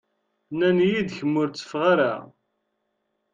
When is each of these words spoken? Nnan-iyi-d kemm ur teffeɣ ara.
Nnan-iyi-d 0.51 1.09
kemm 1.17 1.33
ur 1.41 1.49
teffeɣ 1.51 1.81
ara. 1.91 2.13